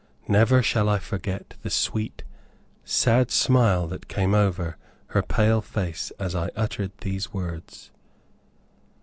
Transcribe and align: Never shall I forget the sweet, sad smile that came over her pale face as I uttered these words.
Never 0.27 0.63
shall 0.63 0.89
I 0.89 0.97
forget 0.97 1.53
the 1.61 1.69
sweet, 1.69 2.23
sad 2.83 3.29
smile 3.29 3.85
that 3.89 4.07
came 4.07 4.33
over 4.33 4.77
her 5.09 5.21
pale 5.21 5.61
face 5.61 6.11
as 6.17 6.33
I 6.33 6.49
uttered 6.55 6.97
these 7.01 7.31
words. 7.33 7.91